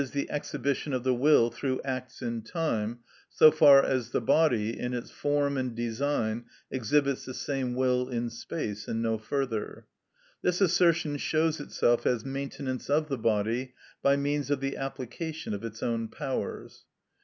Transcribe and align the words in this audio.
_,the 0.13 0.31
exhibition 0.31 0.93
of 0.93 1.03
the 1.03 1.13
will 1.13 1.51
through 1.51 1.79
acts 1.85 2.23
in 2.23 2.41
time, 2.41 2.97
so 3.29 3.51
far 3.51 3.83
as 3.85 4.09
the 4.09 4.19
body, 4.19 4.71
in 4.75 4.95
its 4.95 5.11
form 5.11 5.57
and 5.57 5.75
design, 5.75 6.43
exhibits 6.71 7.23
the 7.25 7.35
same 7.35 7.75
will 7.75 8.09
in 8.09 8.27
space, 8.27 8.87
and 8.87 9.03
no 9.03 9.19
further. 9.19 9.85
This 10.41 10.59
assertion 10.59 11.17
shows 11.17 11.59
itself 11.59 12.07
as 12.07 12.25
maintenance 12.25 12.89
of 12.89 13.09
the 13.09 13.17
body, 13.19 13.75
by 14.01 14.15
means 14.15 14.49
of 14.49 14.59
the 14.59 14.75
application 14.75 15.53
of 15.53 15.63
its 15.63 15.83
own 15.83 16.07
powers. 16.07 16.83